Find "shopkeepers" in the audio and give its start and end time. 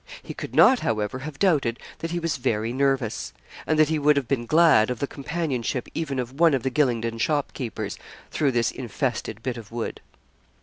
7.19-7.99